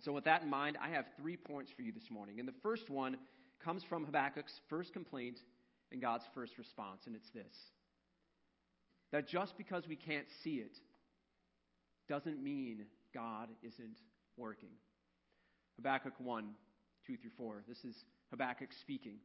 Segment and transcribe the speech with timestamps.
[0.00, 2.40] And so, with that in mind, I have three points for you this morning.
[2.40, 3.18] And the first one
[3.62, 5.36] comes from Habakkuk's first complaint
[5.92, 7.54] and God's first response, and it's this
[9.12, 10.74] that just because we can't see it
[12.08, 13.98] doesn't mean God isn't
[14.38, 14.70] working.
[15.76, 16.48] Habakkuk 1
[17.06, 17.64] 2 through 4.
[17.68, 17.94] This is
[18.30, 19.16] Habakkuk speaking.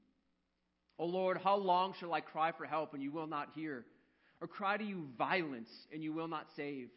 [0.99, 3.85] O Lord, how long shall I cry for help and you will not hear?
[4.41, 6.89] Or cry to you violence and you will not save?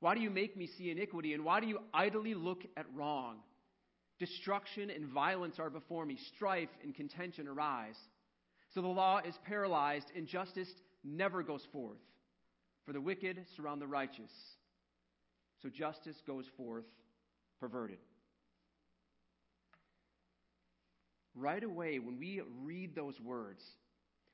[0.00, 3.38] Why do you make me see iniquity and why do you idly look at wrong?
[4.18, 7.98] Destruction and violence are before me, strife and contention arise.
[8.74, 10.68] So the law is paralyzed and justice
[11.04, 11.98] never goes forth.
[12.84, 14.30] For the wicked surround the righteous.
[15.62, 16.84] So justice goes forth
[17.60, 17.98] perverted.
[21.34, 23.62] Right away, when we read those words,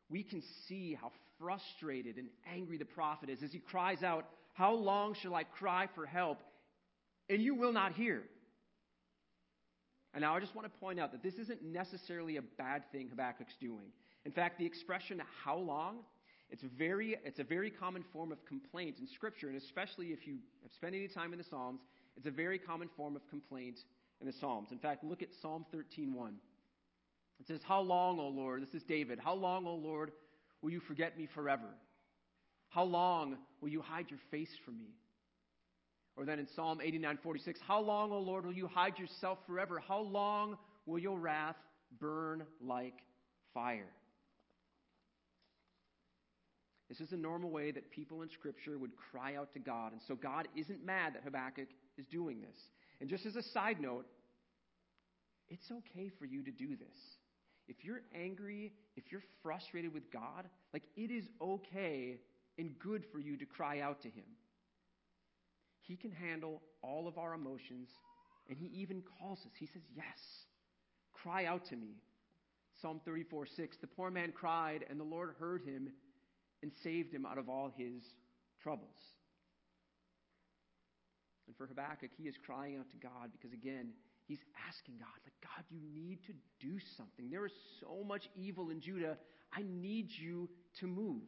[0.08, 4.72] we can see how frustrated and angry the prophet is as he cries out, How
[4.72, 6.38] long shall I cry for help?
[7.28, 8.22] And you will not hear.
[10.14, 13.08] And now I just want to point out that this isn't necessarily a bad thing
[13.08, 13.92] Habakkuk's doing.
[14.24, 15.98] In fact, the expression how long,
[16.50, 20.38] it's, very, it's a very common form of complaint in Scripture, and especially if you
[20.62, 21.80] have spent any time in the Psalms,
[22.16, 23.80] it's a very common form of complaint
[24.20, 24.68] in the Psalms.
[24.70, 26.28] In fact, look at Psalm 13.1.
[27.40, 30.12] It says, How long, O Lord, this is David, how long, O Lord,
[30.62, 31.68] will you forget me forever?
[32.74, 34.96] How long will you hide your face from me?
[36.16, 39.78] Or then in Psalm 89:46, How long, O Lord, will you hide yourself forever?
[39.78, 41.56] How long will your wrath
[42.00, 42.98] burn like
[43.52, 43.92] fire?
[46.88, 49.92] This is a normal way that people in Scripture would cry out to God.
[49.92, 52.56] And so God isn't mad that Habakkuk is doing this.
[53.00, 54.06] And just as a side note,
[55.48, 56.96] it's okay for you to do this.
[57.68, 62.20] If you're angry, if you're frustrated with God, like it is okay
[62.58, 64.24] and good for you to cry out to Him.
[65.80, 67.88] He can handle all of our emotions,
[68.48, 69.52] and He even calls us.
[69.58, 70.04] He says, Yes,
[71.12, 71.96] cry out to me.
[72.80, 75.88] Psalm 34 6 The poor man cried, and the Lord heard him
[76.62, 78.02] and saved him out of all his
[78.62, 78.98] troubles.
[81.46, 83.90] And for Habakkuk, he is crying out to God because, again,
[84.26, 87.30] he's asking God, like, God, you need to do something.
[87.30, 89.18] There is so much evil in Judah.
[89.52, 90.48] I need you
[90.80, 91.22] to move.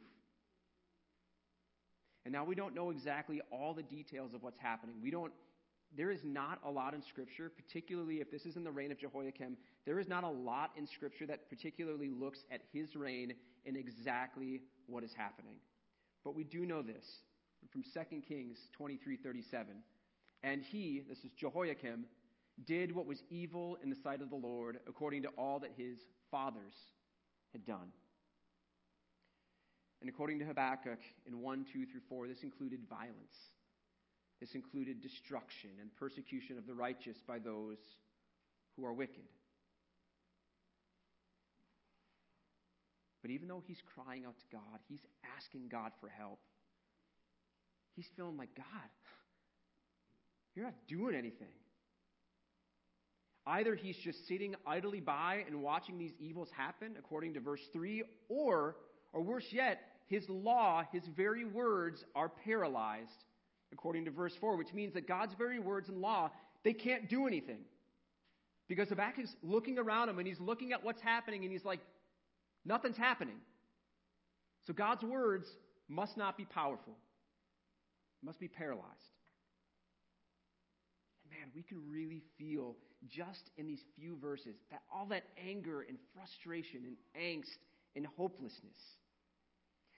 [2.27, 4.97] And now we don't know exactly all the details of what's happening.
[5.01, 5.33] We don't
[5.97, 8.99] there is not a lot in Scripture, particularly if this is in the reign of
[8.99, 9.57] Jehoiakim,
[9.87, 13.33] there is not a lot in Scripture that particularly looks at his reign
[13.65, 15.55] and exactly what is happening.
[16.25, 17.21] But we do know this
[17.71, 19.83] from 2 Kings 23:37.
[20.43, 22.07] And he, this is Jehoiakim,
[22.67, 26.01] did what was evil in the sight of the Lord, according to all that his
[26.33, 26.75] fathers
[27.53, 27.93] had done.
[30.01, 33.37] And according to Habakkuk in 1, 2 through 4, this included violence.
[34.41, 37.79] This included destruction and persecution of the righteous by those
[38.77, 39.25] who are wicked.
[43.23, 45.01] But even though he's crying out to God, he's
[45.37, 46.39] asking God for help.
[47.97, 48.67] He's feeling like, God,
[50.55, 51.49] you're not doing anything.
[53.47, 58.03] Either he's just sitting idly by and watching these evils happen, according to verse 3,
[58.28, 58.77] or,
[59.12, 63.25] or worse yet, his law, his very words, are paralyzed
[63.72, 66.31] according to verse 4, which means that God's very words and law,
[66.65, 67.61] they can't do anything.
[68.69, 71.81] Because Habakkuk's looking around him and he's looking at what's happening and he's like,
[72.65, 73.37] nothing's happening.
[74.66, 75.47] So God's words
[75.89, 76.95] must not be powerful,
[78.25, 78.87] must be paralyzed.
[81.25, 82.77] And man, we can really feel
[83.09, 87.59] just in these few verses that all that anger and frustration and angst
[87.97, 88.77] and hopelessness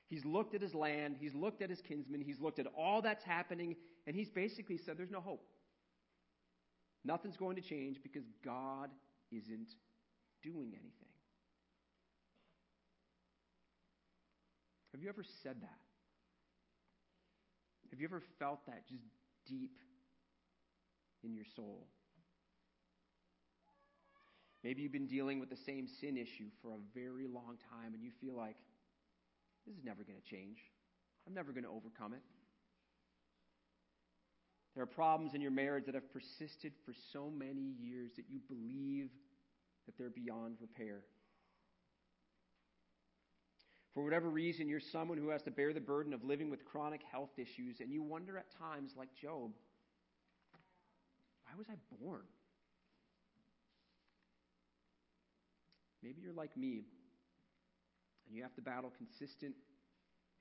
[0.08, 3.22] He's looked at his land, he's looked at his kinsmen, he's looked at all that's
[3.22, 3.76] happening,
[4.06, 5.46] and he's basically said there's no hope.
[7.04, 8.88] Nothing's going to change because God
[9.30, 9.68] isn't
[10.42, 11.12] doing anything.
[14.92, 15.78] Have you ever said that?
[17.90, 19.04] Have you ever felt that just
[19.46, 19.78] deep
[21.22, 21.86] in your soul?
[24.64, 28.02] Maybe you've been dealing with the same sin issue for a very long time and
[28.02, 28.56] you feel like,
[29.66, 30.58] this is never going to change.
[31.26, 32.22] I'm never going to overcome it.
[34.74, 38.40] There are problems in your marriage that have persisted for so many years that you
[38.48, 39.10] believe
[39.86, 41.00] that they're beyond repair.
[43.94, 47.00] For whatever reason, you're someone who has to bear the burden of living with chronic
[47.10, 49.50] health issues, and you wonder at times, like Job,
[51.42, 52.22] why was I born?
[56.08, 56.86] Maybe you're like me
[58.26, 59.54] and you have to battle consistent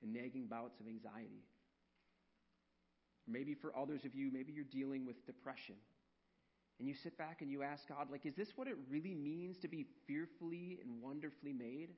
[0.02, 1.44] and nagging bouts of anxiety.
[3.26, 5.74] Maybe for others of you, maybe you're dealing with depression.
[6.78, 9.58] and you sit back and you ask God, like, is this what it really means
[9.58, 11.90] to be fearfully and wonderfully made?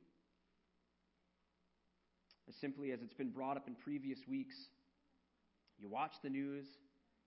[2.49, 4.57] As simply as it's been brought up in previous weeks,
[5.79, 6.67] you watch the news,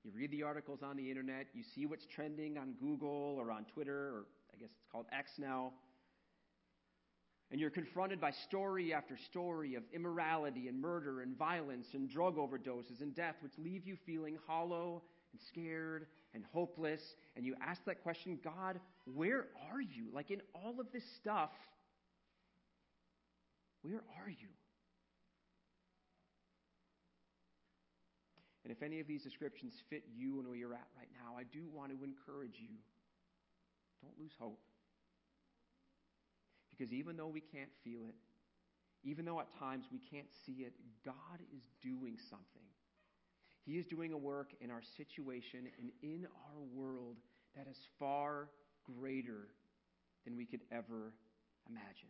[0.04, 3.66] you read the articles on the internet, you see what's trending on Google or on
[3.66, 5.72] Twitter, or I guess it's called X now.
[7.53, 12.35] And you're confronted by story after story of immorality and murder and violence and drug
[12.35, 17.00] overdoses and death, which leave you feeling hollow and scared and hopeless.
[17.35, 20.07] And you ask that question God, where are you?
[20.11, 21.51] Like in all of this stuff,
[23.83, 24.49] where are you?
[28.63, 31.44] And if any of these descriptions fit you and where you're at right now, I
[31.44, 32.77] do want to encourage you
[34.01, 34.59] don't lose hope.
[36.75, 38.15] Because even though we can't feel it,
[39.03, 40.73] even though at times we can't see it,
[41.05, 42.63] God is doing something.
[43.65, 47.17] He is doing a work in our situation and in our world
[47.55, 48.49] that is far
[48.83, 49.47] greater
[50.25, 51.13] than we could ever
[51.69, 52.09] imagine.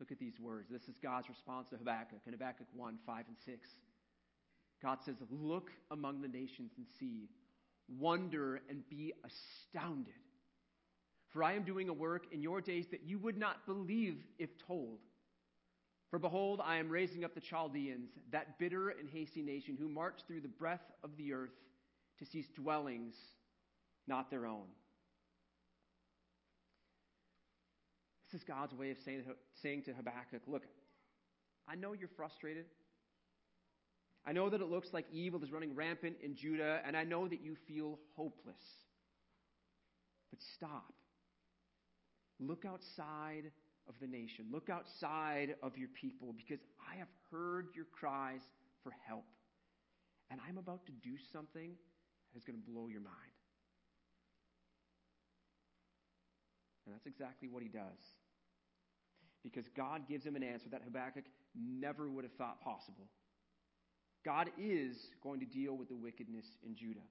[0.00, 0.68] Look at these words.
[0.70, 3.68] This is God's response to Habakkuk in Habakkuk 1 5 and 6.
[4.82, 7.28] God says, Look among the nations and see,
[7.88, 10.12] wonder and be astounded.
[11.34, 14.56] For I am doing a work in your days that you would not believe if
[14.56, 15.00] told.
[16.08, 20.20] For behold, I am raising up the Chaldeans, that bitter and hasty nation, who march
[20.28, 21.50] through the breadth of the earth
[22.20, 23.16] to seize dwellings
[24.06, 24.66] not their own.
[28.30, 29.24] This is God's way of saying,
[29.60, 30.62] saying to Habakkuk, Look,
[31.66, 32.66] I know you're frustrated.
[34.24, 37.26] I know that it looks like evil is running rampant in Judah, and I know
[37.26, 38.62] that you feel hopeless.
[40.30, 40.92] But stop.
[42.40, 43.50] Look outside
[43.88, 44.46] of the nation.
[44.50, 48.40] Look outside of your people because I have heard your cries
[48.82, 49.24] for help.
[50.30, 51.72] And I'm about to do something
[52.32, 53.34] that is going to blow your mind.
[56.86, 58.00] And that's exactly what he does.
[59.42, 63.08] Because God gives him an answer that Habakkuk never would have thought possible.
[64.24, 67.04] God is going to deal with the wickedness in Judah.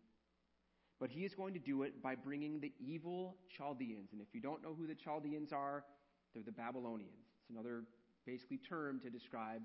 [1.04, 4.14] But he is going to do it by bringing the evil Chaldeans.
[4.14, 5.84] And if you don't know who the Chaldeans are,
[6.34, 7.28] they're the Babylonians.
[7.42, 7.84] It's another
[8.26, 9.64] basically term to describe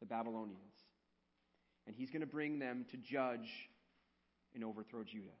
[0.00, 0.72] the Babylonians.
[1.86, 3.68] And he's going to bring them to judge
[4.54, 5.36] and overthrow Judah.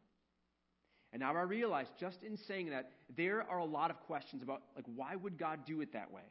[1.14, 4.60] And now I realize, just in saying that, there are a lot of questions about,
[4.76, 6.28] like, why would God do it that way?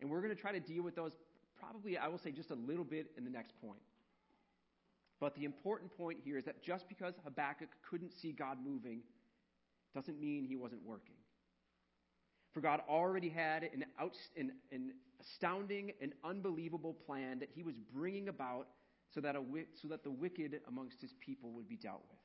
[0.00, 1.12] And we're going to try to deal with those
[1.60, 3.78] probably, I will say, just a little bit in the next point.
[5.22, 9.02] But the important point here is that just because Habakkuk couldn't see God moving
[9.94, 11.14] doesn't mean he wasn't working.
[12.52, 17.76] For God already had an, out, an, an astounding and unbelievable plan that he was
[17.94, 18.66] bringing about
[19.14, 19.42] so that, a,
[19.80, 22.18] so that the wicked amongst his people would be dealt with.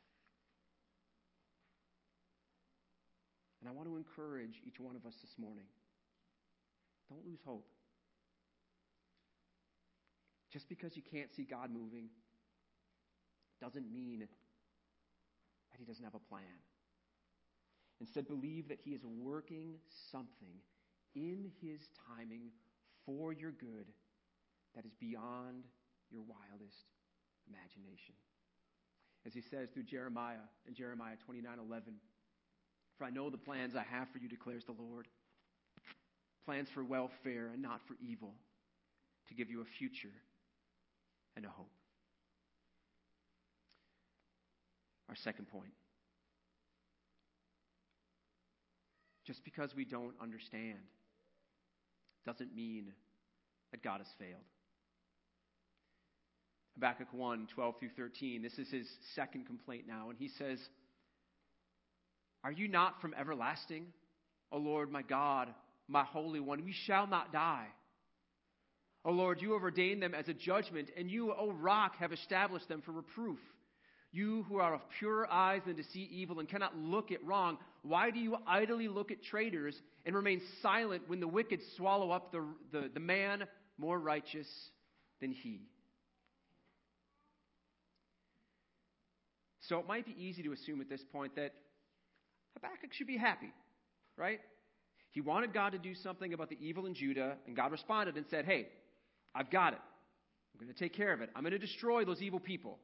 [3.61, 5.65] And I want to encourage each one of us this morning
[7.11, 7.67] don't lose hope.
[10.51, 12.09] Just because you can't see God moving
[13.61, 16.43] doesn't mean that He doesn't have a plan.
[17.99, 19.75] Instead, believe that He is working
[20.11, 20.61] something
[21.15, 21.81] in His
[22.17, 22.51] timing
[23.05, 23.87] for your good
[24.75, 25.63] that is beyond
[26.11, 26.85] your wildest
[27.47, 28.15] imagination.
[29.25, 31.93] As He says through Jeremiah in Jeremiah 29 11,
[32.97, 35.07] For I know the plans I have for you, declares the Lord
[36.47, 38.33] plans for welfare and not for evil,
[39.27, 40.15] to give you a future
[41.35, 41.76] and a hope.
[45.09, 45.73] Our second point.
[49.25, 50.79] Just because we don't understand
[52.25, 52.93] doesn't mean
[53.71, 54.43] that God has failed.
[56.75, 58.41] Habakkuk 1 12 through 13.
[58.41, 60.59] This is his second complaint now, and he says,
[62.43, 63.87] Are you not from everlasting,
[64.51, 65.49] O Lord my God,
[65.87, 66.63] my Holy One?
[66.63, 67.67] We shall not die.
[69.03, 72.67] O Lord, you have ordained them as a judgment, and you, O rock, have established
[72.67, 73.39] them for reproof.
[74.11, 77.57] You who are of purer eyes than to see evil and cannot look at wrong,
[77.81, 82.31] why do you idly look at traitors and remain silent when the wicked swallow up
[82.31, 83.43] the, the, the man
[83.77, 84.47] more righteous
[85.19, 85.61] than he?
[89.67, 91.53] So it might be easy to assume at this point that
[92.55, 93.51] Habakkuk should be happy,
[94.15, 94.39] right?
[95.11, 98.25] He wanted God to do something about the evil in Judah, and God responded and
[98.29, 98.67] said, Hey,
[99.35, 99.79] I've got it.
[100.53, 101.29] I'm going to take care of it.
[101.35, 102.79] I'm going to destroy those evil people.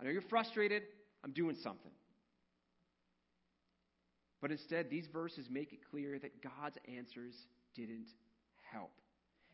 [0.00, 0.82] I know you're frustrated.
[1.24, 1.90] I'm doing something.
[4.40, 7.34] But instead, these verses make it clear that God's answers
[7.74, 8.06] didn't
[8.72, 8.92] help.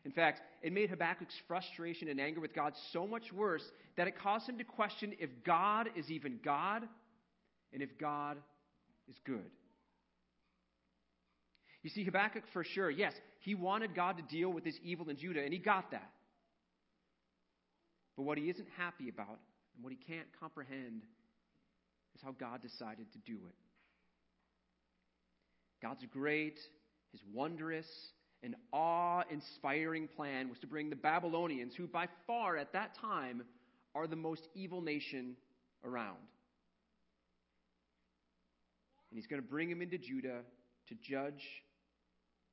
[0.03, 3.63] In fact, it made Habakkuk's frustration and anger with God so much worse
[3.97, 6.83] that it caused him to question if God is even God
[7.73, 8.37] and if God
[9.09, 9.49] is good.
[11.81, 15.17] You see, Habakkuk, for sure, yes, he wanted God to deal with this evil in
[15.17, 16.11] Judah, and he got that.
[18.15, 19.39] But what he isn't happy about
[19.75, 21.03] and what he can't comprehend
[22.15, 23.55] is how God decided to do it.
[25.81, 26.59] God's great,
[27.11, 27.87] his wondrous,
[28.41, 33.43] and awe inspiring plan was to bring the Babylonians, who by far at that time
[33.93, 35.35] are the most evil nation
[35.83, 36.17] around.
[39.09, 40.41] And he's going to bring them into Judah
[40.89, 41.43] to judge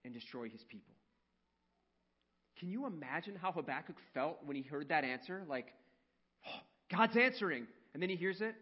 [0.05, 0.95] and destroy his people.
[2.59, 5.43] Can you imagine how Habakkuk felt when he heard that answer?
[5.49, 5.73] Like,
[6.47, 6.61] oh,
[6.93, 7.67] God's answering.
[7.95, 8.55] And then he hears it.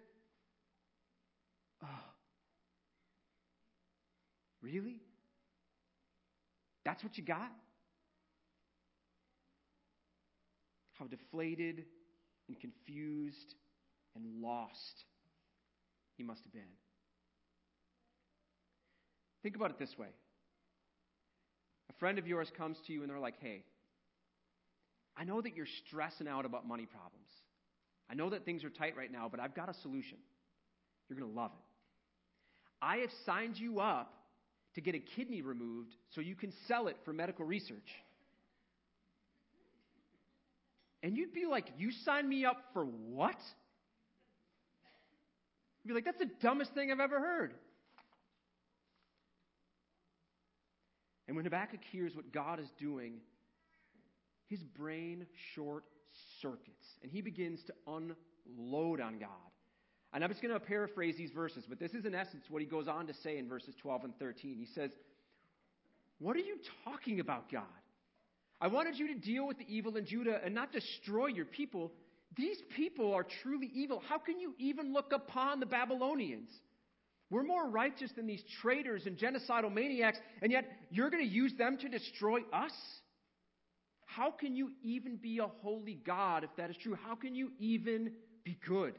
[1.82, 1.86] Oh,
[4.62, 5.00] really?
[6.84, 7.50] That's what you got?
[10.94, 11.84] How deflated
[12.48, 13.54] and confused
[14.14, 15.04] and lost
[16.16, 16.62] he must have been.
[19.42, 20.08] Think about it this way
[21.88, 23.64] a friend of yours comes to you and they're like, hey,
[25.16, 27.29] I know that you're stressing out about money problems.
[28.10, 30.18] I know that things are tight right now, but I've got a solution.
[31.08, 31.64] You're going to love it.
[32.82, 34.12] I have signed you up
[34.74, 37.88] to get a kidney removed so you can sell it for medical research.
[41.02, 43.36] And you'd be like, You signed me up for what?
[45.82, 47.54] You'd be like, That's the dumbest thing I've ever heard.
[51.26, 53.14] And when Habakkuk hears what God is doing,
[54.48, 55.84] his brain short
[56.40, 59.28] circuits and he begins to unload on God.
[60.12, 62.66] And I'm just going to paraphrase these verses, but this is in essence what he
[62.66, 64.56] goes on to say in verses 12 and 13.
[64.58, 64.90] He says,
[66.18, 67.62] What are you talking about, God?
[68.60, 71.92] I wanted you to deal with the evil in Judah and not destroy your people.
[72.36, 74.02] These people are truly evil.
[74.08, 76.50] How can you even look upon the Babylonians?
[77.30, 81.54] We're more righteous than these traitors and genocidal maniacs, and yet you're going to use
[81.56, 82.72] them to destroy us?
[84.20, 86.94] How can you even be a holy God if that is true?
[87.06, 88.12] How can you even
[88.44, 88.92] be good?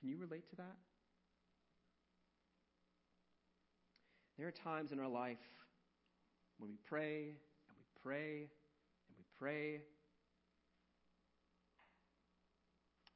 [0.00, 0.76] Can you relate to that?
[4.38, 5.36] There are times in our life
[6.56, 7.36] when we pray
[7.68, 9.82] and we pray and we pray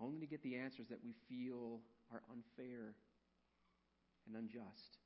[0.02, 1.80] only to get the answers that we feel
[2.12, 2.94] are unfair
[4.26, 4.98] and unjust.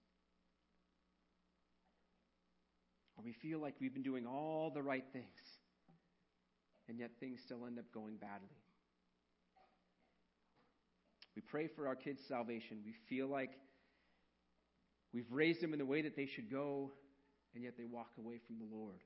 [3.17, 5.25] Or we feel like we've been doing all the right things,
[6.89, 8.57] and yet things still end up going badly.
[11.35, 12.79] We pray for our kids' salvation.
[12.85, 13.51] We feel like
[15.13, 16.93] we've raised them in the way that they should go,
[17.55, 19.01] and yet they walk away from the Lord.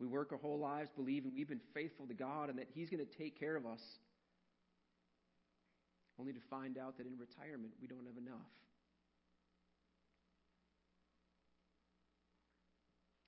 [0.00, 3.04] We work our whole lives believing we've been faithful to God and that He's going
[3.04, 3.80] to take care of us,
[6.18, 8.52] only to find out that in retirement we don't have enough.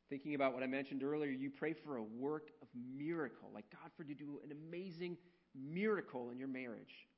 [0.09, 3.91] Thinking about what I mentioned earlier, you pray for a work of miracle, like God
[3.97, 5.17] for you to do an amazing
[5.55, 7.09] miracle in your marriage,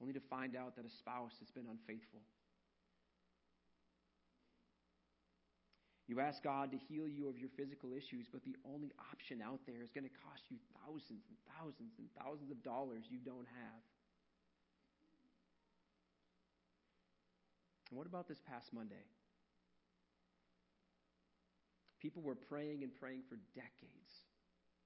[0.00, 2.20] only to find out that a spouse has been unfaithful.
[6.08, 9.60] You ask God to heal you of your physical issues, but the only option out
[9.66, 13.46] there is going to cost you thousands and thousands and thousands of dollars you don't
[13.48, 13.80] have.
[17.92, 19.04] And what about this past Monday?
[22.00, 24.24] People were praying and praying for decades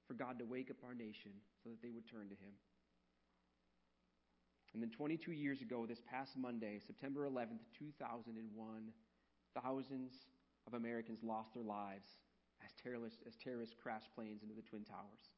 [0.08, 1.30] for God to wake up our nation
[1.62, 2.50] so that they would turn to Him.
[4.74, 8.34] And then 22 years ago, this past Monday, September 11th, 2001,
[9.62, 10.12] thousands
[10.66, 12.10] of Americans lost their lives
[12.64, 15.30] as terrorists, as terrorists crashed planes into the Twin Towers.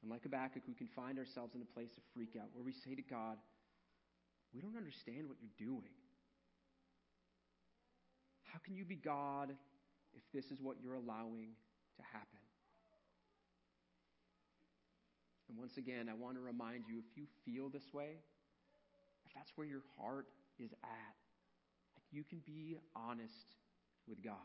[0.00, 2.72] And like Habakkuk, we can find ourselves in a place of freak out where we
[2.72, 3.36] say to God,
[4.54, 5.92] We don't understand what you're doing.
[8.44, 9.50] How can you be God
[10.14, 11.50] if this is what you're allowing
[11.96, 12.38] to happen?
[15.48, 18.18] And once again, I want to remind you if you feel this way,
[19.26, 20.26] if that's where your heart
[20.58, 21.14] is at,
[22.14, 23.58] you can be honest
[24.06, 24.36] with God.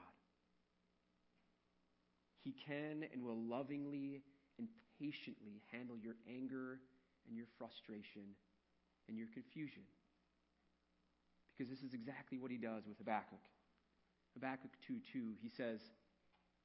[2.44, 4.24] He can and will lovingly
[4.58, 4.68] and
[5.00, 6.80] patiently handle your anger
[7.28, 8.24] and your frustration
[9.08, 9.84] and your confusion.
[11.60, 13.40] Because this is exactly what he does with Habakkuk.
[14.34, 15.82] Habakkuk 2 2, he says,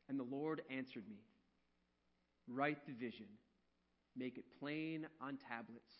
[0.08, 1.16] And the Lord answered me,
[2.46, 3.26] Write the vision,
[4.16, 5.94] make it plain on tablets,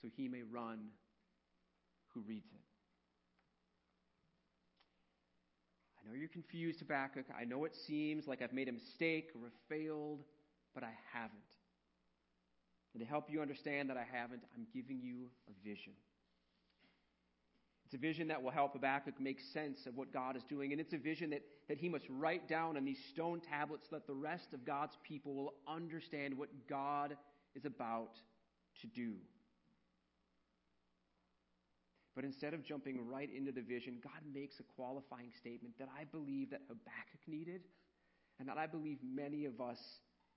[0.00, 0.78] so he may run
[2.14, 2.60] who reads it.
[5.98, 7.26] I know you're confused, Habakkuk.
[7.38, 10.24] I know it seems like I've made a mistake or failed,
[10.74, 11.34] but I haven't.
[12.94, 15.92] And to help you understand that I haven't, I'm giving you a vision.
[17.90, 20.70] It's a vision that will help Habakkuk make sense of what God is doing.
[20.70, 23.96] And it's a vision that, that he must write down on these stone tablets so
[23.96, 27.16] that the rest of God's people will understand what God
[27.56, 28.14] is about
[28.82, 29.14] to do.
[32.14, 36.04] But instead of jumping right into the vision, God makes a qualifying statement that I
[36.04, 37.62] believe that Habakkuk needed
[38.38, 39.80] and that I believe many of us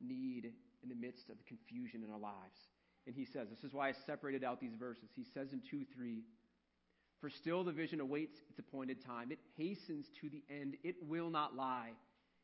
[0.02, 2.58] need in the midst of the confusion in our lives.
[3.06, 5.10] And he says, this is why I separated out these verses.
[5.16, 6.24] He says in 2 3,
[7.24, 9.32] For still the vision awaits its appointed time.
[9.32, 10.76] It hastens to the end.
[10.84, 11.92] It will not lie.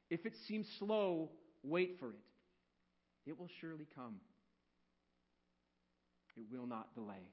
[0.10, 1.32] If it seems slow,
[1.64, 3.30] wait for it.
[3.30, 4.16] It will surely come.
[6.38, 7.28] It will not delay.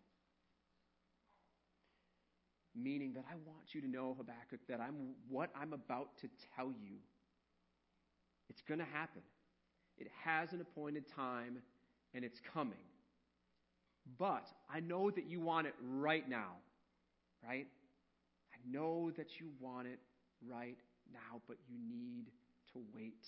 [2.74, 6.72] Meaning that I want you to know, Habakkuk, that I'm what I'm about to tell
[6.82, 6.96] you.
[8.50, 9.22] It's going to happen.
[9.98, 11.58] It has an appointed time
[12.12, 12.74] and it's coming.
[14.18, 16.54] But I know that you want it right now,
[17.46, 17.66] right?
[18.52, 20.00] I know that you want it
[20.46, 20.78] right
[21.12, 22.26] now, but you need
[22.72, 23.26] to wait.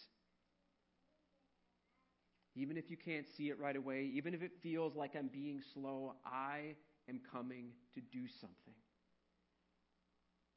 [2.54, 5.62] Even if you can't see it right away, even if it feels like I'm being
[5.74, 6.74] slow, I
[7.08, 8.74] am coming to do something.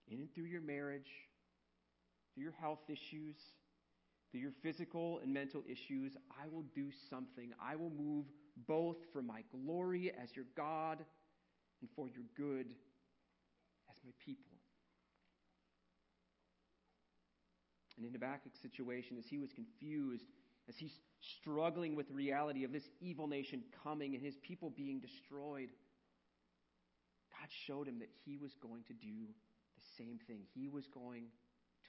[0.08, 1.10] In and through your marriage,
[2.34, 3.36] through your health issues,
[4.32, 7.52] through your physical and mental issues, I will do something.
[7.62, 8.26] I will move
[8.68, 11.00] both for my glory as your God
[11.82, 12.68] and for your good
[14.04, 14.58] my people.
[17.98, 20.26] And in Habakkuk's situation, as he was confused,
[20.68, 20.94] as he's
[21.40, 25.70] struggling with the reality of this evil nation coming and his people being destroyed,
[27.30, 29.30] God showed him that he was going to do
[29.76, 30.42] the same thing.
[30.56, 31.26] He was going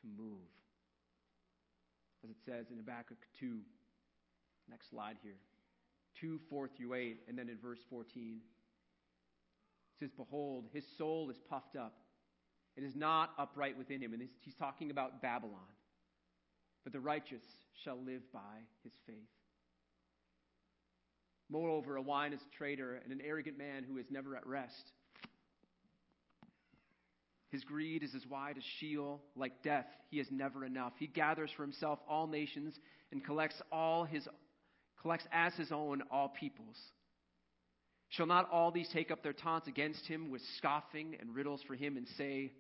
[0.02, 0.52] to move.
[2.22, 3.58] As it says in Habakkuk 2,
[4.68, 5.40] next slide here,
[6.20, 8.40] 2, 4 through 8, and then in verse 14.
[9.94, 11.94] It says, Behold, his soul is puffed up.
[12.76, 14.12] It is not upright within him.
[14.12, 15.60] And he's talking about Babylon.
[16.84, 17.42] But the righteous
[17.84, 19.16] shall live by his faith.
[21.48, 24.92] Moreover, a wine is a traitor and an arrogant man who is never at rest.
[27.50, 29.84] His greed is as wide as Sheol, like death.
[30.08, 30.94] He is never enough.
[30.98, 32.74] He gathers for himself all nations
[33.10, 34.26] and collects all his
[35.02, 36.78] collects as his own all peoples.
[38.08, 41.74] Shall not all these take up their taunts against him with scoffing and riddles for
[41.74, 42.52] him and say,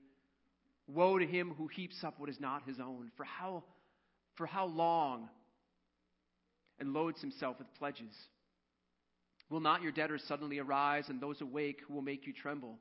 [0.86, 3.10] Woe to him who heaps up what is not his own.
[3.16, 3.64] For how
[4.34, 5.28] for how long?
[6.78, 8.12] And loads himself with pledges.
[9.50, 12.78] Will not your debtors suddenly arise, and those awake who will make you tremble?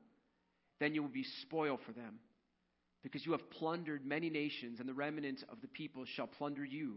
[0.80, 2.18] Then you will be spoil for them,
[3.02, 6.96] because you have plundered many nations, and the remnant of the people shall plunder you.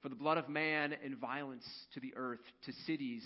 [0.00, 3.24] For the blood of man and violence to the earth, to cities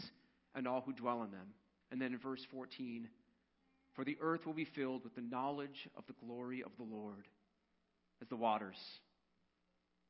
[0.55, 1.48] and all who dwell in them.
[1.92, 3.09] And then in verse 14,
[4.01, 7.29] for the earth will be filled with the knowledge of the glory of the Lord
[8.23, 8.79] as the waters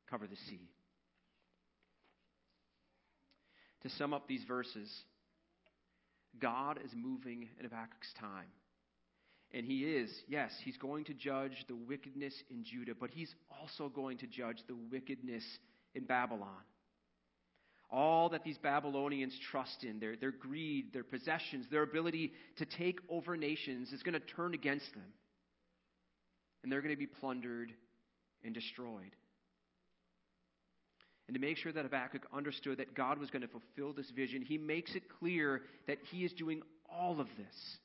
[0.08, 0.70] cover the sea.
[3.82, 4.88] To sum up these verses,
[6.40, 8.46] God is moving in Habakkuk's time.
[9.50, 13.88] And he is, yes, he's going to judge the wickedness in Judah, but he's also
[13.88, 15.42] going to judge the wickedness
[15.96, 16.62] in Babylon.
[17.90, 23.00] All that these Babylonians trust in, their, their greed, their possessions, their ability to take
[23.08, 25.12] over nations, is going to turn against them.
[26.62, 27.72] And they're going to be plundered
[28.44, 29.10] and destroyed
[31.30, 34.42] and to make sure that Habakkuk understood that God was going to fulfill this vision,
[34.42, 37.78] he makes it clear that he is doing all of this.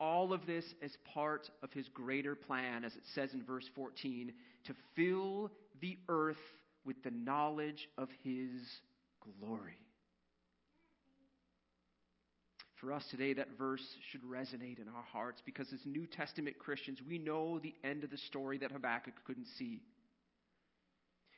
[0.00, 4.32] All of this as part of his greater plan, as it says in verse 14,
[4.64, 5.50] to fill
[5.82, 6.38] the earth
[6.86, 8.50] with the knowledge of his
[9.40, 9.78] glory.
[12.80, 17.00] For us today, that verse should resonate in our hearts because as New Testament Christians,
[17.06, 19.80] we know the end of the story that Habakkuk couldn't see.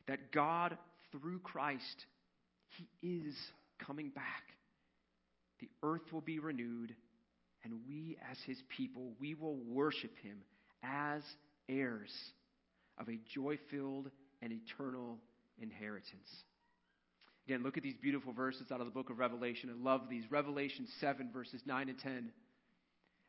[0.07, 0.77] That God
[1.13, 2.05] through Christ,
[2.69, 3.35] He is
[3.79, 4.43] coming back.
[5.61, 6.95] The earth will be renewed,
[7.65, 10.39] and we, as His people, we will worship Him
[10.83, 11.23] as
[11.69, 12.13] heirs
[12.99, 14.11] of a joy filled
[14.43, 15.19] and eternal
[15.59, 16.45] inheritance.
[17.51, 19.71] Again, look at these beautiful verses out of the book of Revelation.
[19.71, 20.23] I love these.
[20.31, 22.31] Revelation 7, verses 9 and 10.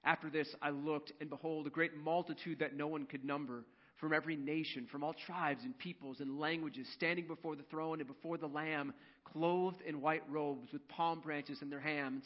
[0.04, 3.64] After this, I looked, and behold, a great multitude that no one could number
[3.96, 8.08] from every nation, from all tribes and peoples and languages, standing before the throne and
[8.08, 8.94] before the Lamb,
[9.26, 12.24] clothed in white robes, with palm branches in their hands,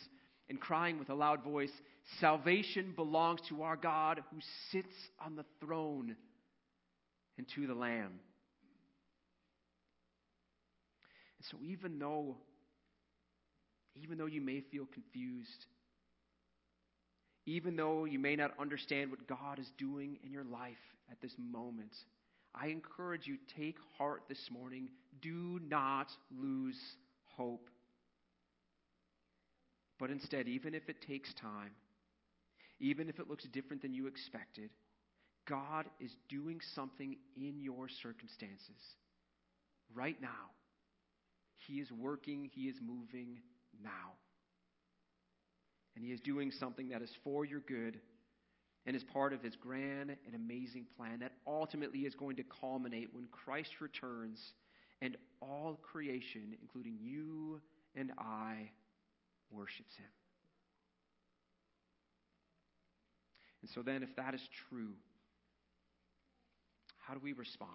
[0.50, 1.72] and crying with a loud voice,
[2.20, 4.94] Salvation belongs to our God who sits
[5.26, 6.18] on the throne
[7.38, 8.20] and to the Lamb.
[11.35, 12.36] And so even though
[13.96, 15.66] even though you may feel confused,
[17.46, 20.76] even though you may not understand what God is doing in your life
[21.10, 21.96] at this moment,
[22.54, 24.90] I encourage you take heart this morning.
[25.22, 26.80] Do not lose
[27.38, 27.70] hope.
[29.98, 31.72] But instead, even if it takes time,
[32.80, 34.70] even if it looks different than you expected,
[35.48, 38.82] God is doing something in your circumstances
[39.94, 40.50] right now.
[41.68, 43.40] He is working, He is moving
[43.84, 44.14] now.
[45.96, 48.00] And He is doing something that is for your good
[48.86, 53.10] and is part of His grand and amazing plan that ultimately is going to culminate
[53.14, 54.54] when Christ returns
[55.02, 57.62] and all creation, including you
[57.96, 58.70] and I,
[59.52, 60.06] worships Him.
[63.62, 64.94] And so then, if that is true,
[67.00, 67.72] how do we respond?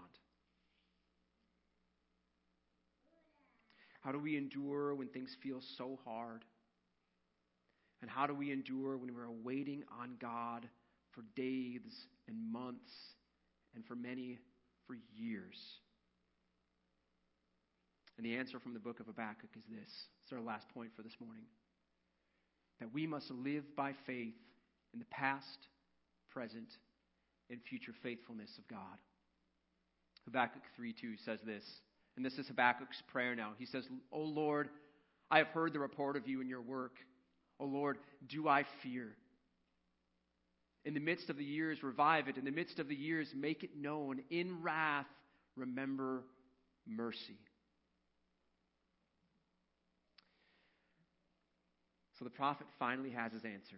[4.00, 6.44] How do we endure when things feel so hard?
[8.00, 10.66] And how do we endure when we're waiting on God
[11.12, 12.90] for days and months
[13.74, 14.38] and for many
[14.86, 15.56] for years?
[18.16, 19.90] And the answer from the book of Habakkuk is this.
[20.22, 21.44] It's our last point for this morning.
[22.78, 24.34] That we must live by faith
[24.92, 25.68] in the past,
[26.30, 26.68] present,
[27.50, 28.98] and future faithfulness of God.
[30.24, 31.64] Habakkuk 3 2 says this,
[32.16, 33.53] and this is Habakkuk's prayer now.
[33.59, 34.68] He says, O Lord,
[35.31, 36.96] I have heard the report of you and your work.
[37.59, 39.09] O Lord, do I fear?
[40.85, 42.37] In the midst of the years, revive it.
[42.37, 44.20] In the midst of the years, make it known.
[44.31, 45.07] In wrath,
[45.57, 46.25] remember
[46.87, 47.37] mercy.
[52.18, 53.77] So the prophet finally has his answer.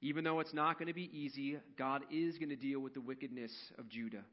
[0.00, 3.00] Even though it's not going to be easy, God is going to deal with the
[3.00, 4.24] wickedness of Judah.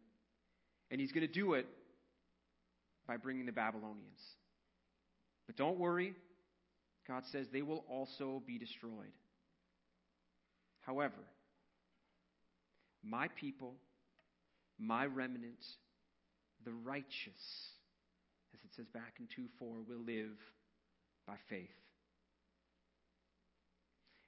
[0.92, 1.66] And he's going to do it
[3.12, 4.22] by bringing the Babylonians.
[5.46, 6.16] But don't worry,
[7.06, 9.12] God says they will also be destroyed.
[10.80, 11.20] However,
[13.04, 13.74] my people,
[14.80, 15.66] my remnant,
[16.64, 17.44] the righteous,
[18.54, 20.38] as it says back in 2 4, will live
[21.28, 21.68] by faith.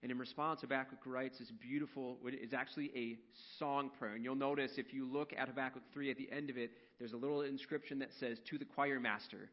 [0.03, 3.17] And in response, Habakkuk writes this beautiful, it's actually a
[3.57, 4.15] song prayer.
[4.15, 7.13] And you'll notice if you look at Habakkuk 3 at the end of it, there's
[7.13, 9.49] a little inscription that says, To the choir master.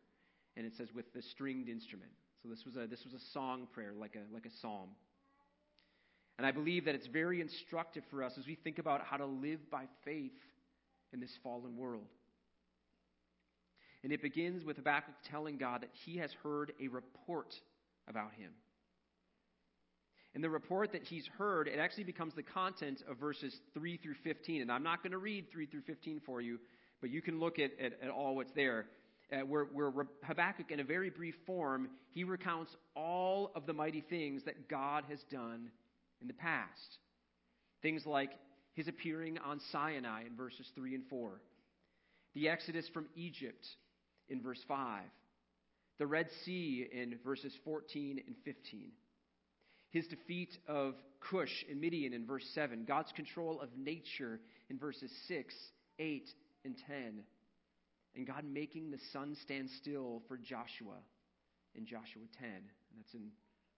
[0.57, 2.11] And it says, with the stringed instrument.
[2.43, 4.89] So this was a, this was a song prayer, like a, like a psalm.
[6.37, 9.27] And I believe that it's very instructive for us as we think about how to
[9.27, 10.33] live by faith
[11.13, 12.09] in this fallen world.
[14.03, 17.55] And it begins with Habakkuk telling God that he has heard a report
[18.09, 18.51] about him.
[20.35, 24.15] In the report that he's heard, it actually becomes the content of verses 3 through
[24.23, 24.63] 15.
[24.63, 26.59] And I'm not going to read 3 through 15 for you,
[27.01, 28.87] but you can look at, at, at all what's there.
[29.33, 29.93] Uh, where, where
[30.25, 35.05] Habakkuk, in a very brief form, he recounts all of the mighty things that God
[35.09, 35.71] has done
[36.21, 36.99] in the past.
[37.83, 38.31] Things like
[38.75, 41.41] his appearing on Sinai in verses 3 and 4,
[42.35, 43.67] the exodus from Egypt
[44.29, 45.03] in verse 5,
[45.99, 48.91] the Red Sea in verses 14 and 15
[49.91, 55.11] his defeat of Cush and Midian in verse 7, God's control of nature in verses
[55.29, 55.55] 6,
[55.99, 56.29] 8,
[56.65, 57.23] and 10,
[58.15, 60.97] and God making the sun stand still for Joshua
[61.75, 62.49] in Joshua 10.
[62.49, 62.65] And
[62.99, 63.29] that's in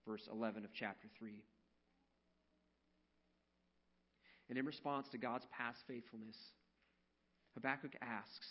[0.07, 1.43] verse 11 of chapter 3.
[4.49, 6.35] And in response to God's past faithfulness,
[7.53, 8.47] Habakkuk asks,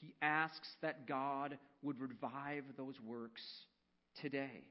[0.00, 3.42] he asks that God would revive those works
[4.20, 4.64] today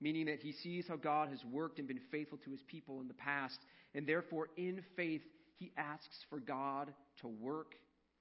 [0.00, 3.08] meaning that he sees how God has worked and been faithful to his people in
[3.08, 3.58] the past,
[3.94, 5.22] and therefore, in faith,
[5.58, 7.74] he asks for God to work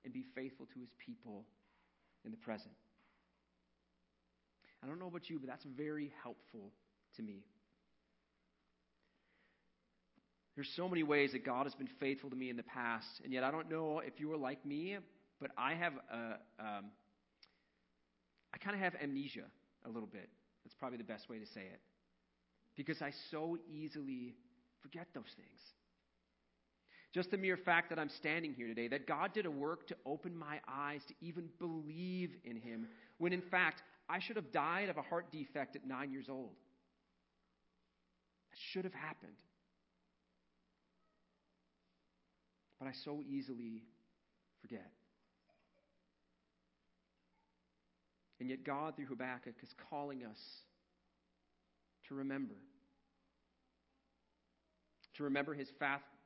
[0.03, 1.45] and be faithful to his people
[2.25, 2.73] in the present.
[4.83, 6.71] I don't know about you, but that's very helpful
[7.17, 7.43] to me.
[10.55, 13.31] There's so many ways that God has been faithful to me in the past, and
[13.31, 14.97] yet I don't know if you are like me,
[15.39, 16.17] but I have a,
[16.59, 16.85] um,
[18.53, 19.45] I kind of have amnesia
[19.85, 20.29] a little bit.
[20.63, 21.79] That's probably the best way to say it.
[22.75, 24.35] Because I so easily
[24.81, 25.61] forget those things.
[27.13, 29.95] Just the mere fact that I'm standing here today, that God did a work to
[30.05, 34.89] open my eyes to even believe in Him, when in fact, I should have died
[34.89, 36.55] of a heart defect at nine years old.
[38.51, 39.37] That should have happened.
[42.79, 43.83] But I so easily
[44.61, 44.91] forget.
[48.39, 50.39] And yet, God, through Habakkuk, is calling us
[52.07, 52.55] to remember.
[55.15, 55.71] To remember his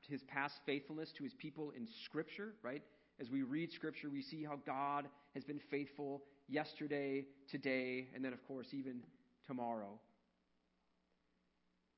[0.07, 2.83] his past faithfulness to his people in Scripture, right?
[3.19, 8.33] As we read Scripture, we see how God has been faithful yesterday, today, and then,
[8.33, 9.01] of course, even
[9.47, 9.99] tomorrow.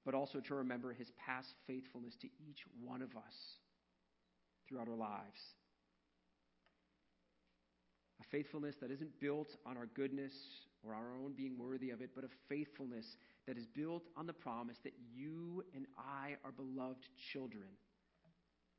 [0.05, 3.57] But also to remember his past faithfulness to each one of us
[4.67, 5.41] throughout our lives.
[8.21, 10.33] A faithfulness that isn't built on our goodness
[10.85, 14.33] or our own being worthy of it, but a faithfulness that is built on the
[14.33, 17.67] promise that you and I are beloved children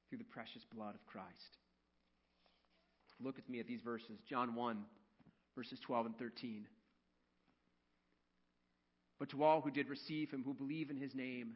[0.09, 1.59] through the precious blood of Christ.
[3.20, 4.79] Look with me at these verses John 1,
[5.55, 6.66] verses 12 and 13.
[9.18, 11.53] But to all who did receive him, who believe in his name,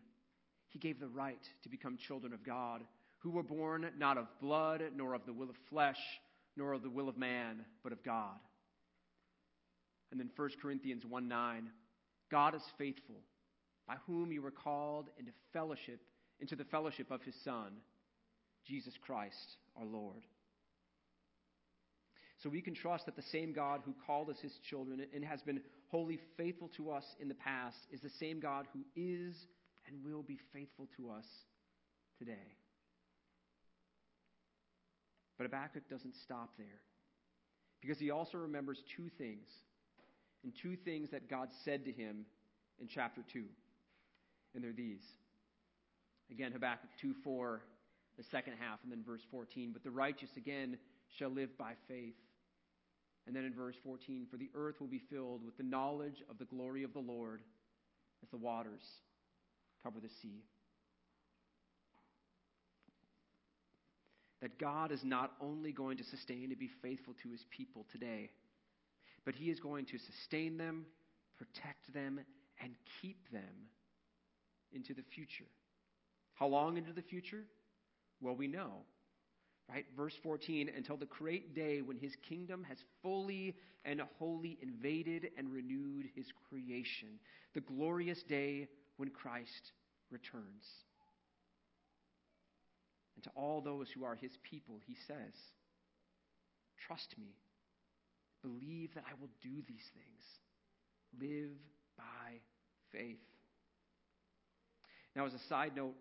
[0.68, 2.82] he gave the right to become children of God,
[3.18, 5.98] who were born not of blood, nor of the will of flesh,
[6.56, 8.38] nor of the will of man, but of God.
[10.10, 11.70] And then 1 Corinthians 1 9,
[12.30, 13.20] God is faithful,
[13.86, 16.00] by whom you were called into fellowship,
[16.40, 17.72] into the fellowship of his Son,
[18.66, 20.26] Jesus Christ our Lord.
[22.42, 25.42] So we can trust that the same God who called us his children and has
[25.42, 29.34] been wholly faithful to us in the past is the same God who is
[29.86, 31.26] and will be faithful to us
[32.18, 32.56] today.
[35.40, 36.82] But Habakkuk doesn't stop there
[37.80, 39.48] because he also remembers two things,
[40.44, 42.26] and two things that God said to him
[42.78, 43.44] in chapter 2.
[44.54, 45.00] And they're these.
[46.30, 47.62] Again, Habakkuk 2 4,
[48.18, 49.70] the second half, and then verse 14.
[49.72, 50.76] But the righteous again
[51.18, 52.20] shall live by faith.
[53.26, 56.36] And then in verse 14, for the earth will be filled with the knowledge of
[56.36, 57.40] the glory of the Lord
[58.22, 58.82] as the waters
[59.82, 60.42] cover the sea.
[64.40, 68.30] That God is not only going to sustain and be faithful to his people today,
[69.24, 70.86] but he is going to sustain them,
[71.36, 72.20] protect them,
[72.62, 73.68] and keep them
[74.72, 75.44] into the future.
[76.34, 77.44] How long into the future?
[78.22, 78.84] Well, we know
[79.72, 79.86] Right?
[79.96, 85.52] Verse 14, until the great day when his kingdom has fully and wholly invaded and
[85.52, 87.20] renewed his creation.
[87.54, 89.72] The glorious day when Christ
[90.10, 90.64] returns.
[93.20, 95.34] And to all those who are his people, he says,
[96.86, 97.36] Trust me.
[98.42, 100.24] Believe that I will do these things.
[101.20, 101.50] Live
[101.98, 102.40] by
[102.92, 103.20] faith.
[105.14, 105.92] Now, as a side note,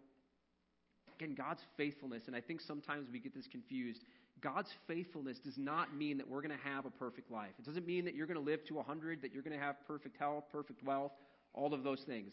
[1.19, 4.05] Again, God's faithfulness, and I think sometimes we get this confused.
[4.39, 7.51] God's faithfulness does not mean that we're going to have a perfect life.
[7.60, 9.75] It doesn't mean that you're going to live to 100, that you're going to have
[9.86, 11.12] perfect health, perfect wealth,
[11.53, 12.32] all of those things.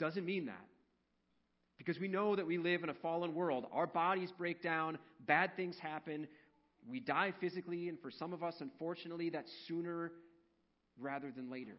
[0.00, 0.66] Doesn't mean that.
[1.78, 3.66] Because we know that we live in a fallen world.
[3.72, 6.26] Our bodies break down, bad things happen,
[6.88, 10.12] we die physically, and for some of us, unfortunately, that's sooner
[10.98, 11.76] rather than later.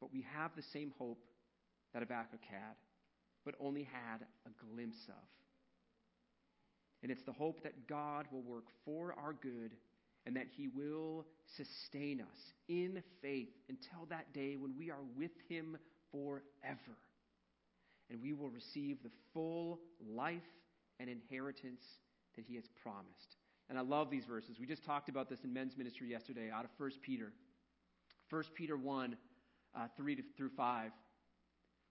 [0.00, 1.24] But we have the same hope
[1.92, 2.74] that Habakkuk had,
[3.44, 5.14] but only had a glimpse of.
[7.02, 9.72] And it's the hope that God will work for our good
[10.26, 11.24] and that He will
[11.56, 15.78] sustain us in faith until that day when we are with Him
[16.10, 16.98] forever.
[18.10, 19.80] And we will receive the full
[20.14, 20.40] life
[21.00, 21.82] and inheritance
[22.36, 23.36] that He has promised.
[23.68, 24.58] And I love these verses.
[24.60, 27.32] We just talked about this in men's ministry yesterday out of 1 Peter.
[28.30, 29.16] 1 Peter 1,
[29.76, 30.90] uh, 3 through 5.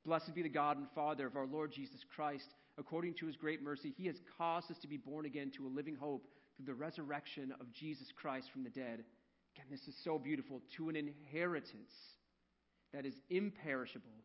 [0.05, 2.53] Blessed be the God and Father of our Lord Jesus Christ.
[2.77, 5.69] According to his great mercy, he has caused us to be born again to a
[5.69, 9.03] living hope through the resurrection of Jesus Christ from the dead.
[9.55, 10.61] Again, this is so beautiful.
[10.77, 11.93] To an inheritance
[12.93, 14.23] that is imperishable,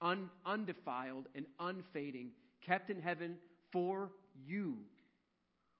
[0.00, 2.30] un- undefiled, and unfading,
[2.64, 3.36] kept in heaven
[3.72, 4.10] for
[4.46, 4.76] you,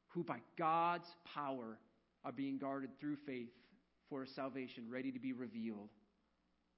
[0.08, 1.78] who by God's power
[2.24, 3.50] are being guarded through faith
[4.08, 5.90] for a salvation ready to be revealed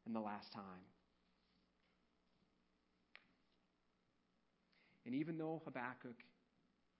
[0.07, 0.62] in the last time.
[5.05, 6.16] And even though Habakkuk,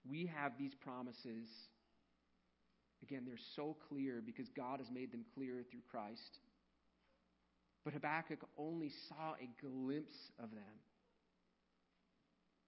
[0.09, 1.49] we have these promises,
[3.03, 6.39] again, they're so clear because God has made them clear through Christ.
[7.85, 10.79] But Habakkuk only saw a glimpse of them.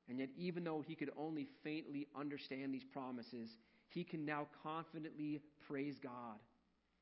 [0.09, 3.57] And yet, even though he could only faintly understand these promises,
[3.89, 6.39] he can now confidently praise God.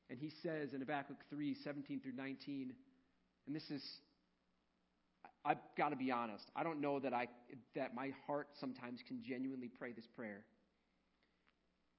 [0.09, 2.73] And he says in Habakkuk 3 17 through 19,
[3.47, 3.83] and this is
[5.45, 6.49] I've got to be honest.
[6.55, 7.27] I don't know that I
[7.75, 10.45] that my heart sometimes can genuinely pray this prayer.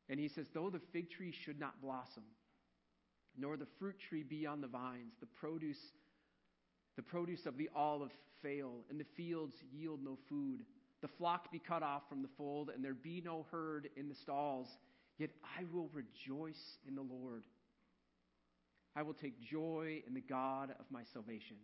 [0.08, 2.24] And he says, though the fig tree should not blossom,
[3.36, 5.78] nor the fruit tree be on the vines, the produce
[6.96, 8.12] the produce of the olive
[8.42, 10.60] fail, and the fields yield no food,
[11.02, 14.14] the flock be cut off from the fold, and there be no herd in the
[14.14, 14.68] stalls,
[15.18, 17.44] yet I will rejoice in the Lord.
[18.96, 21.56] I will take joy in the God of my salvation.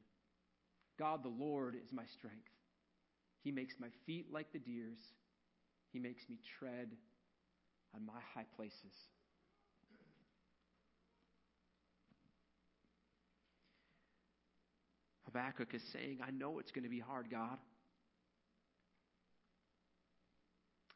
[0.98, 2.50] God, the Lord, is my strength.
[3.42, 4.98] He makes my feet like the deer's,
[5.92, 6.90] He makes me tread
[7.94, 8.94] on my high places.
[15.24, 17.58] Habakkuk is saying, I know it's going to be hard, God.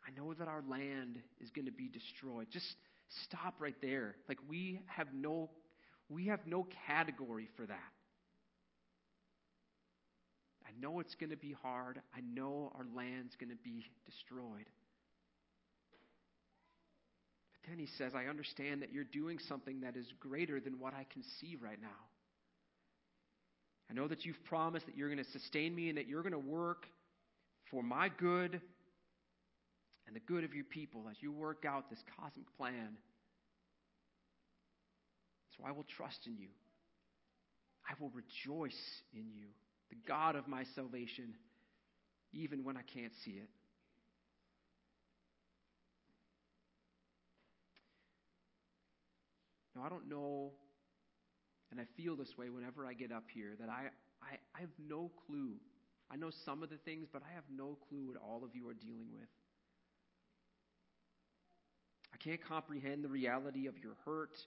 [0.06, 2.48] I know that our land is going to be destroyed.
[2.50, 2.76] Just
[3.24, 4.16] stop right there.
[4.28, 5.50] Like we have no
[6.10, 7.92] we have no category for that.
[10.66, 12.00] I know it's going to be hard.
[12.14, 14.68] I know our land's going to be destroyed.
[17.64, 20.92] But then he says, I understand that you're doing something that is greater than what
[20.92, 21.88] I can see right now.
[23.90, 26.32] I know that you've promised that you're going to sustain me and that you're going
[26.32, 26.86] to work
[27.70, 28.60] for my good
[30.06, 32.98] and the good of your people as you work out this cosmic plan.
[35.56, 36.48] So I will trust in you.
[37.88, 38.80] I will rejoice
[39.12, 39.46] in you,
[39.90, 41.34] the God of my salvation,
[42.32, 43.48] even when I can't see it.
[49.74, 50.52] Now, I don't know,
[51.70, 53.88] and I feel this way whenever I get up here, that I,
[54.22, 55.54] I, I have no clue.
[56.10, 58.68] I know some of the things, but I have no clue what all of you
[58.68, 59.28] are dealing with.
[62.12, 64.38] I can't comprehend the reality of your hurt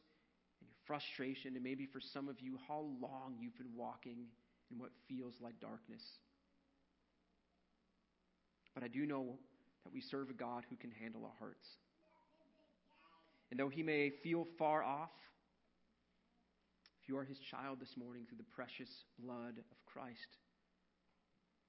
[0.62, 4.28] and your frustration, and maybe for some of you, how long you've been walking
[4.72, 6.02] in what feels like darkness.
[8.74, 9.38] But I do know
[9.84, 11.68] that we serve a God who can handle our hearts.
[13.50, 15.12] And though he may feel far off,
[17.02, 20.38] if you are his child this morning through the precious blood of Christ,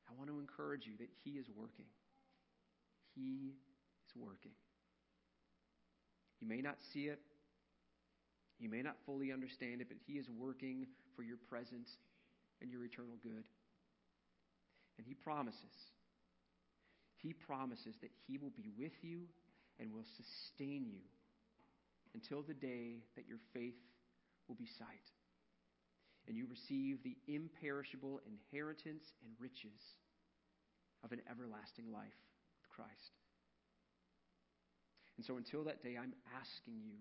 [0.09, 1.87] I want to encourage you that he is working.
[3.15, 3.53] He
[4.07, 4.53] is working.
[6.41, 7.21] You may not see it,
[8.59, 11.91] you may not fully understand it, but he is working for your presence
[12.61, 13.45] and your eternal good.
[14.99, 15.63] And he promises,
[17.23, 19.23] he promises that he will be with you
[19.79, 20.99] and will sustain you
[22.15, 23.79] until the day that your faith
[24.49, 25.13] will be sight
[26.27, 29.97] and you receive the imperishable inheritance and riches
[31.03, 32.21] of an everlasting life
[32.61, 33.17] with Christ.
[35.17, 36.95] And so until that day, I'm asking you,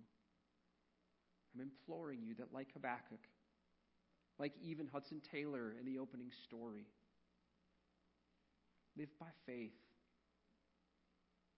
[1.54, 3.20] I'm imploring you that, like Habakkuk,
[4.40, 6.88] like even Hudson Taylor in the opening story,
[8.98, 9.78] live by faith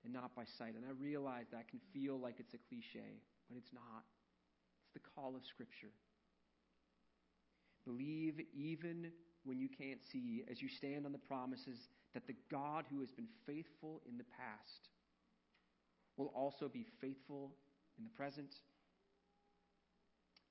[0.03, 0.75] and not by sight.
[0.75, 4.05] And I realize that can feel like it's a cliche, but it's not.
[4.85, 5.91] It's the call of Scripture.
[7.85, 9.11] Believe even
[9.43, 13.11] when you can't see, as you stand on the promises that the God who has
[13.11, 14.89] been faithful in the past
[16.17, 17.51] will also be faithful
[17.97, 18.53] in the present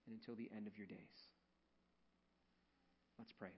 [0.06, 0.96] and until the end of your days.
[3.18, 3.50] Let's pray.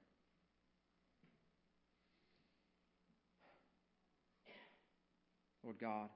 [5.63, 6.09] Lord God,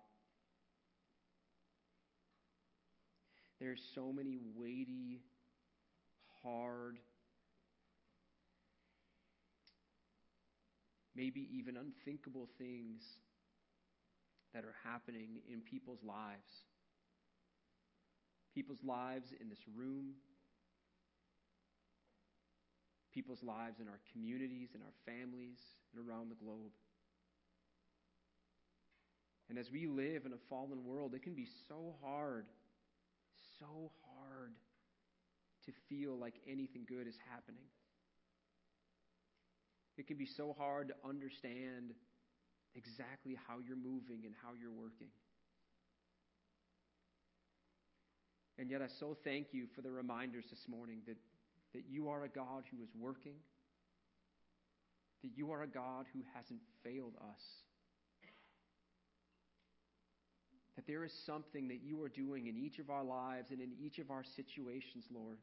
[3.65, 5.23] there's so many weighty,
[6.43, 6.99] hard,
[11.17, 13.03] maybe even unthinkable things
[14.53, 16.53] that are happening in people's lives.
[18.55, 20.13] People's lives in this room,
[23.15, 25.59] people's lives in our communities, in our families,
[25.97, 26.73] and around the globe.
[29.49, 32.45] And as we live in a fallen world, it can be so hard,
[33.59, 34.53] so hard
[35.67, 37.65] to feel like anything good is happening.
[39.97, 41.95] It can be so hard to understand
[42.75, 45.09] exactly how you're moving and how you're working.
[48.59, 51.17] And yet, I so thank you for the reminders this morning that,
[51.73, 53.35] that you are a God who is working,
[55.23, 57.43] that you are a God who hasn't failed us,
[60.87, 63.73] that there is something that you are doing in each of our lives and in
[63.79, 65.39] each of our situations, Lord.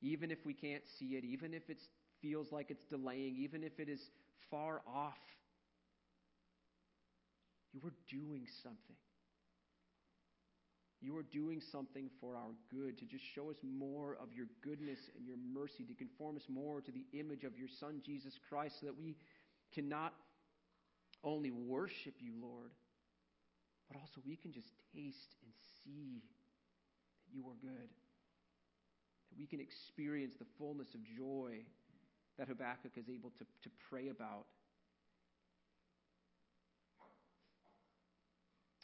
[0.00, 1.78] Even if we can't see it, even if it
[2.20, 4.00] feels like it's delaying, even if it is
[4.50, 5.18] far off,
[7.72, 8.96] you are doing something.
[11.00, 14.98] You are doing something for our good, to just show us more of your goodness
[15.16, 18.76] and your mercy, to conform us more to the image of your Son, Jesus Christ,
[18.80, 19.16] so that we
[19.74, 20.14] cannot
[21.22, 22.70] only worship you, Lord,
[23.94, 25.52] but also we can just taste and
[25.84, 26.20] see
[27.22, 27.88] that you are good.
[29.30, 31.62] That we can experience the fullness of joy
[32.36, 34.46] that Habakkuk is able to, to pray about.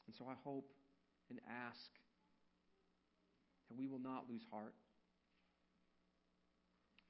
[0.07, 0.71] And so I hope
[1.29, 1.91] and ask
[3.69, 4.75] that we will not lose heart.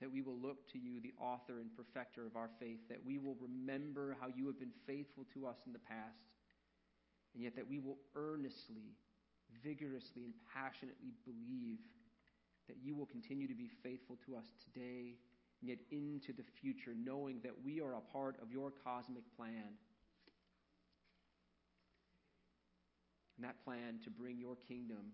[0.00, 3.18] that we will look to you, the author and perfecter of our faith, that we
[3.18, 6.24] will remember how you have been faithful to us in the past,
[7.34, 8.96] and yet that we will earnestly,
[9.62, 11.78] vigorously, and passionately believe
[12.68, 15.16] that you will continue to be faithful to us today
[15.60, 19.76] and yet into the future, knowing that we are a part of your cosmic plan.
[23.36, 25.12] And that plan to bring your kingdom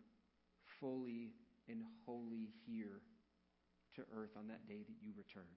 [0.80, 1.32] fully
[1.68, 3.00] and wholly here
[3.94, 5.48] to earth on that day that you return.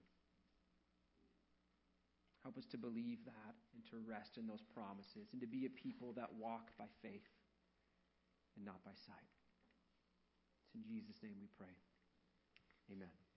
[2.42, 5.70] Help us to believe that and to rest in those promises and to be a
[5.70, 7.28] people that walk by faith
[8.56, 9.28] and not by sight.
[10.64, 11.76] It's in Jesus' name we pray.
[12.90, 13.29] Amen.